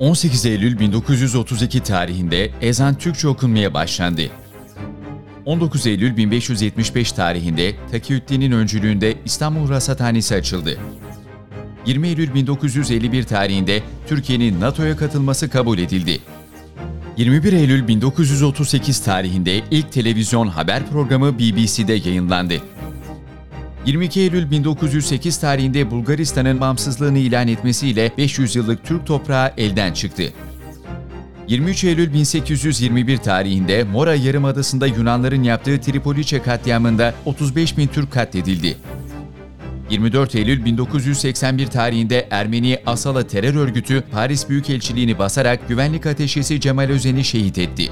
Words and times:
18 0.00 0.46
Eylül 0.46 0.78
1932 0.78 1.82
tarihinde 1.82 2.50
ezan 2.60 2.94
Türkçe 2.94 3.28
okunmaya 3.28 3.74
başlandı. 3.74 4.22
19 5.44 5.86
Eylül 5.86 6.16
1575 6.16 7.12
tarihinde 7.12 7.74
Takiyüddin'in 7.90 8.52
öncülüğünde 8.52 9.14
İstanbul 9.24 9.68
Rasathanesi 9.68 10.34
açıldı. 10.34 10.78
20 11.86 12.08
Eylül 12.08 12.34
1951 12.34 13.24
tarihinde 13.24 13.82
Türkiye'nin 14.08 14.60
NATO'ya 14.60 14.96
katılması 14.96 15.50
kabul 15.50 15.78
edildi. 15.78 16.20
21 17.16 17.52
Eylül 17.52 17.88
1938 17.88 19.00
tarihinde 19.00 19.60
ilk 19.70 19.92
televizyon 19.92 20.48
haber 20.48 20.86
programı 20.86 21.38
BBC'de 21.38 21.92
yayınlandı. 21.92 22.62
22 23.86 24.20
Eylül 24.20 24.50
1908 24.50 25.38
tarihinde 25.38 25.90
Bulgaristan'ın 25.90 26.60
bağımsızlığını 26.60 27.18
ilan 27.18 27.48
etmesiyle 27.48 28.12
500 28.18 28.56
yıllık 28.56 28.84
Türk 28.84 29.06
toprağı 29.06 29.52
elden 29.56 29.92
çıktı. 29.92 30.32
23 31.48 31.84
Eylül 31.84 32.12
1821 32.12 33.16
tarihinde 33.16 33.84
Mora 33.84 34.14
Yarımadası'nda 34.14 34.86
Yunanların 34.86 35.42
yaptığı 35.42 35.80
Tripoliçe 35.80 36.42
katliamında 36.42 37.14
35 37.24 37.78
bin 37.78 37.86
Türk 37.86 38.12
katledildi. 38.12 38.76
24 39.90 40.34
Eylül 40.34 40.64
1981 40.64 41.66
tarihinde 41.66 42.28
Ermeni 42.30 42.78
Asala 42.86 43.26
terör 43.26 43.54
örgütü 43.54 44.04
Paris 44.12 44.48
Büyükelçiliğini 44.48 45.18
basarak 45.18 45.68
güvenlik 45.68 46.06
ateşesi 46.06 46.60
Cemal 46.60 46.88
Özen'i 46.88 47.24
şehit 47.24 47.58
etti. 47.58 47.90